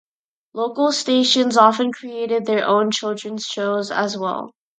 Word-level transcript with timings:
Local 0.55 0.91
stations 0.91 1.57
often 1.57 1.93
created 1.93 2.47
their 2.47 2.65
own 2.65 2.89
children's 2.89 3.45
shows 3.45 3.91
as 3.91 4.17
well. 4.17 4.49